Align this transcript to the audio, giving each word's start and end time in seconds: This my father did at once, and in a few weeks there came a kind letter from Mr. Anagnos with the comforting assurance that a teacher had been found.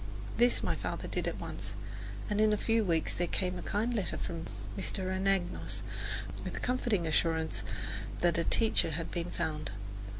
This 0.37 0.63
my 0.63 0.73
father 0.73 1.07
did 1.07 1.27
at 1.27 1.37
once, 1.39 1.75
and 2.27 2.41
in 2.41 2.51
a 2.51 2.57
few 2.57 2.83
weeks 2.83 3.13
there 3.13 3.27
came 3.27 3.59
a 3.59 3.61
kind 3.61 3.93
letter 3.93 4.17
from 4.17 4.45
Mr. 4.75 5.13
Anagnos 5.15 5.83
with 6.43 6.53
the 6.53 6.59
comforting 6.59 7.05
assurance 7.05 7.61
that 8.21 8.39
a 8.39 8.43
teacher 8.43 8.89
had 8.89 9.11
been 9.11 9.29
found. 9.29 9.69